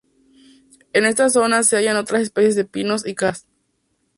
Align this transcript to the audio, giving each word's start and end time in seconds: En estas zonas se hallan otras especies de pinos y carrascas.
En 0.93 1.05
estas 1.05 1.33
zonas 1.33 1.67
se 1.67 1.77
hallan 1.77 1.95
otras 1.95 2.23
especies 2.23 2.55
de 2.55 2.65
pinos 2.65 3.05
y 3.05 3.13
carrascas. 3.13 3.45